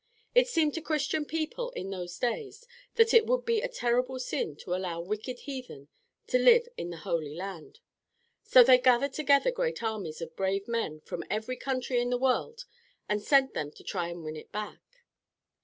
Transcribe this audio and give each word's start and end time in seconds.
It 0.33 0.47
seemed 0.47 0.73
to 0.73 0.81
Christian 0.81 1.25
people 1.25 1.69
in 1.75 1.91
those 1.91 2.17
days 2.17 2.65
that 2.95 3.13
it 3.13 3.27
would 3.27 3.45
be 3.45 3.61
a 3.61 3.67
terrible 3.67 4.17
sin 4.17 4.55
to 4.55 4.73
allow 4.73 4.99
wicked 4.99 5.41
heathen 5.41 5.89
to 6.25 6.39
live 6.39 6.67
in 6.75 6.89
the 6.89 6.97
Holy 6.97 7.35
Land. 7.35 7.81
So 8.43 8.63
they 8.63 8.79
gathered 8.79 9.13
together 9.13 9.51
great 9.51 9.83
armies 9.83 10.19
of 10.19 10.35
brave 10.35 10.67
men 10.67 11.01
from 11.01 11.23
every 11.29 11.55
country 11.55 11.99
in 12.01 12.09
the 12.09 12.17
world 12.17 12.65
and 13.07 13.21
sent 13.21 13.53
them 13.53 13.69
to 13.73 13.83
try 13.83 14.11
to 14.11 14.19
win 14.19 14.35
it 14.35 14.51
back. 14.51 14.79